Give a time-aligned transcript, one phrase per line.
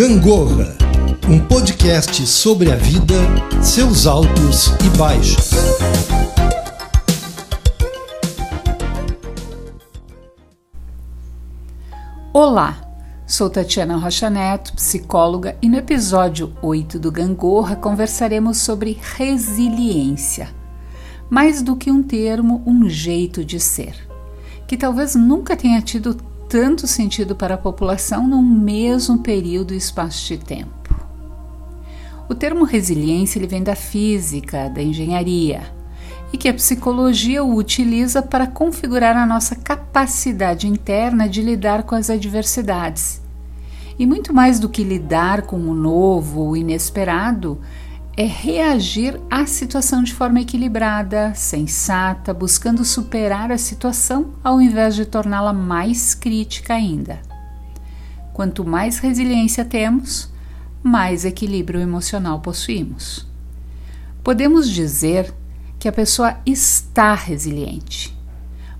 [0.00, 0.78] Gangorra,
[1.28, 3.16] um podcast sobre a vida,
[3.62, 5.50] seus altos e baixos.
[12.32, 12.80] Olá,
[13.26, 20.48] sou Tatiana Rocha Neto, psicóloga, e no episódio 8 do Gangorra conversaremos sobre resiliência.
[21.28, 23.94] Mais do que um termo, um jeito de ser,
[24.66, 30.26] que talvez nunca tenha tido tanto sentido para a população num mesmo período e espaço
[30.26, 30.92] de tempo.
[32.28, 35.62] O termo resiliência ele vem da física, da engenharia,
[36.32, 41.94] e que a psicologia o utiliza para configurar a nossa capacidade interna de lidar com
[41.94, 43.22] as adversidades.
[43.96, 47.60] E muito mais do que lidar com o novo ou inesperado,
[48.16, 55.06] é reagir à situação de forma equilibrada, sensata, buscando superar a situação ao invés de
[55.06, 57.20] torná-la mais crítica ainda.
[58.32, 60.30] Quanto mais resiliência temos,
[60.82, 63.26] mais equilíbrio emocional possuímos.
[64.22, 65.32] Podemos dizer
[65.78, 68.16] que a pessoa está resiliente,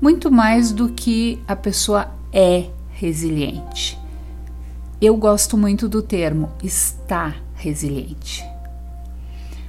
[0.00, 3.98] muito mais do que a pessoa é resiliente.
[5.00, 8.55] Eu gosto muito do termo está resiliente.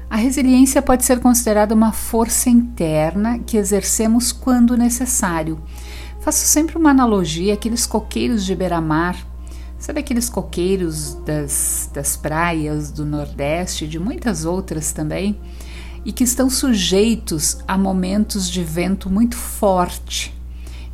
[0.09, 5.61] A resiliência pode ser considerada uma força interna que exercemos quando necessário.
[6.21, 9.17] Faço sempre uma analogia àqueles coqueiros de beira-mar.
[9.77, 15.37] Sabe aqueles coqueiros das, das praias do Nordeste, de muitas outras também,
[16.05, 20.33] e que estão sujeitos a momentos de vento muito forte.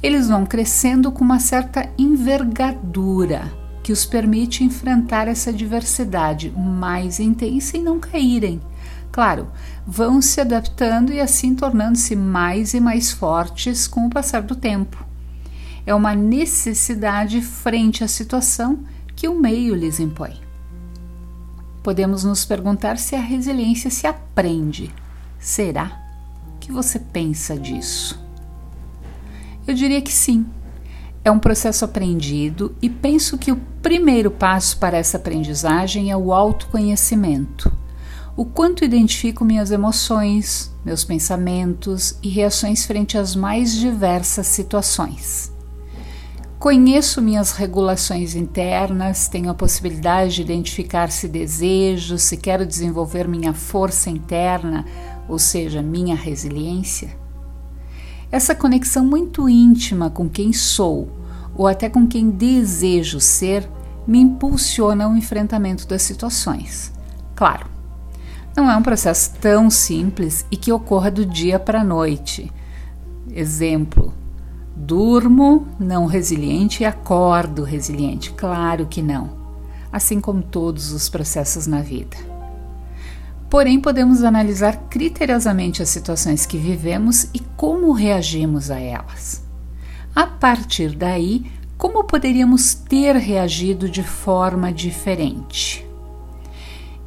[0.01, 7.77] Eles vão crescendo com uma certa envergadura que os permite enfrentar essa diversidade mais intensa
[7.77, 8.59] e não caírem.
[9.13, 9.47] Claro,
[9.85, 15.05] vão se adaptando e assim tornando-se mais e mais fortes com o passar do tempo.
[15.85, 18.79] É uma necessidade frente à situação
[19.15, 20.41] que o meio lhes impõe.
[21.83, 24.91] Podemos nos perguntar se a resiliência se aprende.
[25.37, 25.91] Será?
[26.59, 28.19] Que você pensa disso?
[29.67, 30.43] Eu diria que sim.
[31.23, 36.33] É um processo aprendido e penso que o primeiro passo para essa aprendizagem é o
[36.33, 37.82] autoconhecimento
[38.35, 45.51] o quanto identifico minhas emoções, meus pensamentos e reações frente às mais diversas situações.
[46.57, 53.53] Conheço minhas regulações internas, tenho a possibilidade de identificar se desejo, se quero desenvolver minha
[53.53, 54.85] força interna,
[55.27, 57.09] ou seja, minha resiliência.
[58.31, 61.09] Essa conexão muito íntima com quem sou,
[61.55, 63.69] ou até com quem desejo ser,
[64.07, 66.91] me impulsiona ao enfrentamento das situações.
[67.35, 67.72] Claro,
[68.55, 72.51] não é um processo tão simples e que ocorra do dia para a noite.
[73.31, 74.13] Exemplo:
[74.75, 78.31] durmo não resiliente e acordo resiliente.
[78.31, 79.31] Claro que não,
[79.91, 82.17] assim como todos os processos na vida.
[83.49, 89.43] Porém, podemos analisar criteriosamente as situações que vivemos e como reagimos a elas.
[90.15, 95.87] A partir daí, como poderíamos ter reagido de forma diferente?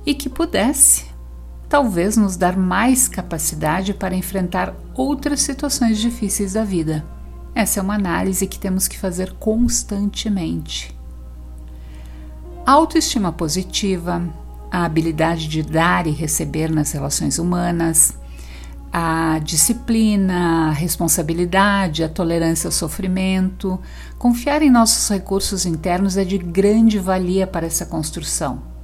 [0.04, 1.06] E que pudesse
[1.68, 7.04] talvez nos dar mais capacidade para enfrentar outras situações difíceis da vida.
[7.54, 10.94] Essa é uma análise que temos que fazer constantemente.
[12.66, 14.22] A autoestima positiva,
[14.70, 18.12] a habilidade de dar e receber nas relações humanas,
[18.92, 23.78] a disciplina, a responsabilidade, a tolerância ao sofrimento,
[24.18, 28.75] confiar em nossos recursos internos é de grande valia para essa construção.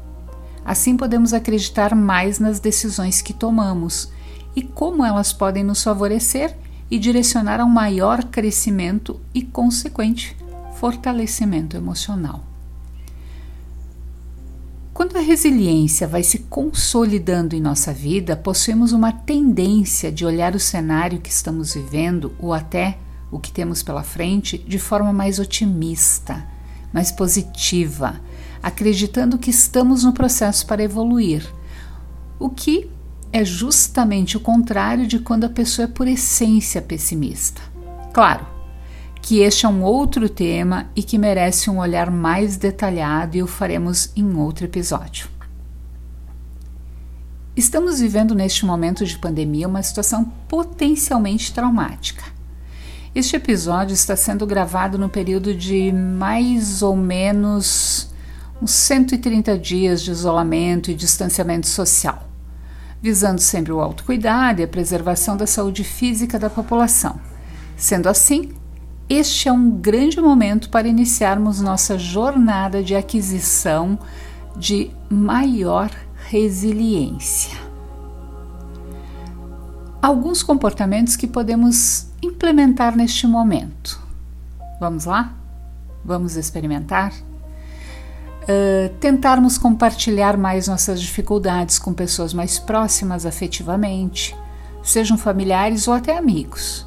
[0.65, 4.11] Assim podemos acreditar mais nas decisões que tomamos
[4.55, 6.57] e como elas podem nos favorecer
[6.91, 10.37] e direcionar a um maior crescimento e consequente
[10.75, 12.45] fortalecimento emocional.
[14.93, 20.61] Quando a resiliência vai se consolidando em nossa vida, possuímos uma tendência de olhar o
[20.61, 22.99] cenário que estamos vivendo ou até
[23.31, 26.47] o que temos pela frente de forma mais otimista,
[26.93, 28.21] mais positiva,
[28.63, 31.47] acreditando que estamos no processo para evoluir,
[32.39, 32.89] o que
[33.33, 37.63] é justamente o contrário de quando a pessoa é por essência pessimista.
[38.13, 38.47] Claro
[39.23, 43.47] que este é um outro tema e que merece um olhar mais detalhado e o
[43.47, 45.29] faremos em outro episódio.
[47.57, 52.25] Estamos vivendo neste momento de pandemia uma situação potencialmente traumática.
[53.15, 58.12] Este episódio está sendo gravado no período de mais ou menos
[58.63, 62.29] uns 130 dias de isolamento e distanciamento social,
[63.03, 67.21] visando sempre o autocuidado e a preservação da saúde física da população.
[67.77, 68.53] Sendo assim,
[69.09, 73.99] este é um grande momento para iniciarmos nossa jornada de aquisição
[74.57, 75.91] de maior
[76.29, 77.59] resiliência.
[80.01, 84.01] Alguns comportamentos que podemos implementar neste momento.
[84.79, 85.35] Vamos lá?
[86.05, 87.13] Vamos experimentar?
[88.43, 94.37] Uh, tentarmos compartilhar mais nossas dificuldades com pessoas mais próximas afetivamente,
[94.83, 96.85] sejam familiares ou até amigos.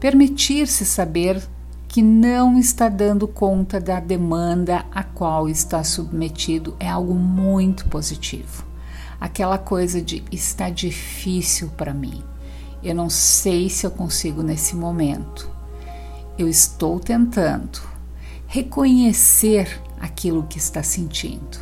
[0.00, 1.42] Permitir-se saber
[1.88, 8.64] que não está dando conta da demanda a qual está submetido é algo muito positivo.
[9.20, 12.22] Aquela coisa de está difícil para mim.
[12.82, 15.50] Eu não sei se eu consigo nesse momento.
[16.38, 17.80] Eu estou tentando
[18.46, 21.58] reconhecer aquilo que está sentindo.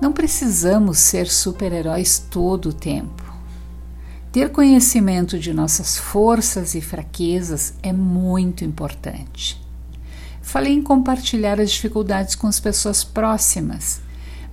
[0.00, 3.22] Não precisamos ser super-heróis todo o tempo.
[4.32, 9.62] Ter conhecimento de nossas forças e fraquezas é muito importante.
[10.40, 14.00] Falei em compartilhar as dificuldades com as pessoas próximas,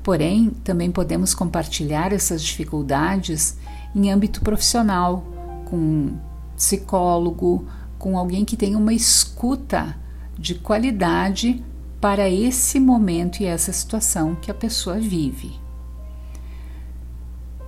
[0.04, 3.58] porém, também podemos compartilhar essas dificuldades
[3.96, 5.26] em âmbito profissional,
[5.66, 6.18] com um
[6.56, 7.68] psicólogo,
[7.98, 9.98] com alguém que tenha uma escuta
[10.38, 11.64] de qualidade
[12.00, 15.60] para esse momento e essa situação que a pessoa vive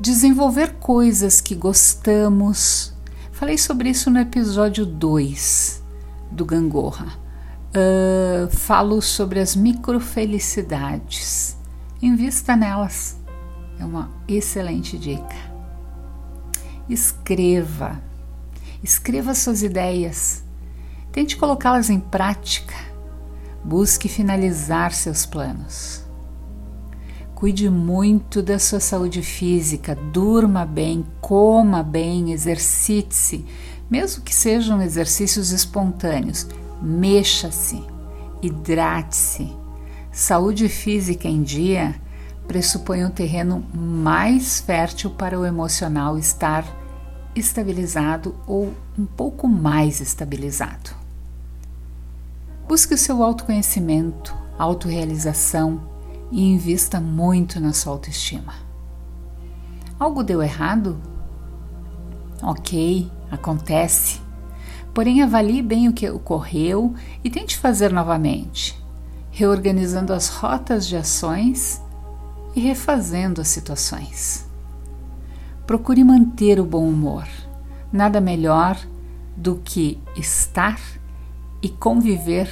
[0.02, 2.92] desenvolver coisas que gostamos.
[3.32, 5.84] Falei sobre isso no episódio 2
[6.32, 7.20] do Gangorra.
[7.70, 11.56] Uh, falo sobre as microfelicidades.
[12.02, 13.16] Invista nelas.
[13.80, 15.36] É uma excelente dica.
[16.90, 18.02] Escreva.
[18.84, 20.44] Escreva suas ideias.
[21.12, 22.91] Tente colocá-las em prática.
[23.64, 26.04] Busque finalizar seus planos.
[27.36, 33.46] Cuide muito da sua saúde física, durma bem, coma bem, exercite-se,
[33.90, 36.48] mesmo que sejam exercícios espontâneos.
[36.82, 37.84] Mexa-se,
[38.42, 39.52] hidrate-se.
[40.12, 41.96] Saúde física em dia
[42.48, 46.66] pressupõe um terreno mais fértil para o emocional estar
[47.36, 51.01] estabilizado ou um pouco mais estabilizado.
[52.72, 55.82] Busque o seu autoconhecimento, autorrealização,
[56.32, 58.54] e invista muito na sua autoestima.
[60.00, 60.98] Algo deu errado?
[62.42, 64.22] Ok, acontece.
[64.94, 68.82] Porém, avalie bem o que ocorreu e tente fazer novamente,
[69.32, 71.82] reorganizando as rotas de ações
[72.56, 74.46] e refazendo as situações.
[75.68, 77.28] Procure manter o bom humor.
[77.92, 78.80] Nada melhor
[79.36, 80.80] do que estar
[81.62, 82.50] e conviver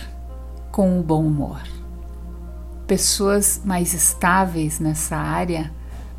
[0.72, 1.62] com o bom humor
[2.90, 5.72] pessoas mais estáveis nessa área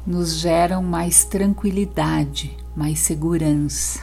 [0.07, 4.01] nos geram mais tranquilidade, mais segurança.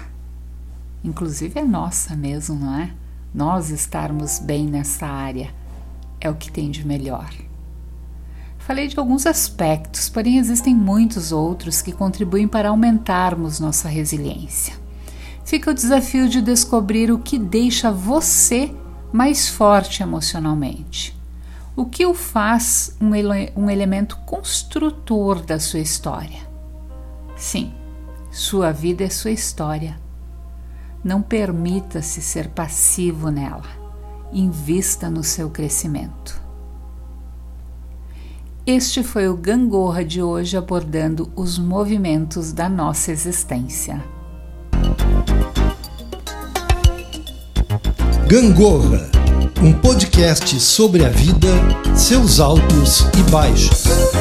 [1.01, 2.91] Inclusive é nossa mesmo, não é?
[3.33, 5.49] Nós estarmos bem nessa área
[6.19, 7.29] é o que tem de melhor.
[8.57, 14.73] Falei de alguns aspectos, porém existem muitos outros que contribuem para aumentarmos nossa resiliência.
[15.47, 18.71] Fica o desafio de descobrir o que deixa você
[19.11, 21.17] mais forte emocionalmente
[21.77, 26.39] o que o faz um, ele um elemento construtor da sua história.
[27.35, 27.71] Sim,
[28.31, 29.95] sua vida é sua história.
[31.03, 33.69] Não permita-se ser passivo nela.
[34.33, 36.41] Invista no seu crescimento.
[38.65, 44.03] Este foi o Gangorra de hoje abordando os movimentos da nossa existência.
[48.27, 49.09] Gangorra
[49.63, 51.47] um podcast sobre a vida,
[51.95, 54.16] seus altos e baixos.